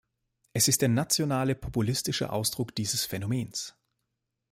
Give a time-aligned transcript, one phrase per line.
[0.53, 3.75] Es ist der nationale, populistische Ausdruck dieses Phänomens.